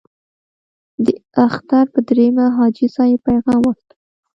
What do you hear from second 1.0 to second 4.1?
د اختر په دریمه حاجي صاحب پیغام واستاوه.